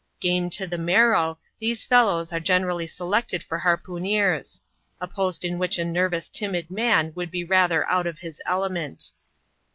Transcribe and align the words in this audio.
Grame 0.19 0.49
to 0.49 0.65
the 0.65 0.79
marrow, 0.79 1.37
these 1.59 1.85
fellows 1.85 2.33
are 2.33 2.39
generally 2.39 2.87
selected 2.87 3.43
for 3.43 3.59
harpooneers; 3.59 4.59
a 4.99 5.07
post 5.07 5.45
in 5.45 5.59
which 5.59 5.77
a 5.77 5.85
nervous 5.85 6.27
timid 6.27 6.71
man 6.71 7.11
would 7.13 7.29
be 7.29 7.43
rather 7.43 7.87
out 7.87 8.07
of 8.07 8.17
his 8.17 8.41
element. 8.47 9.11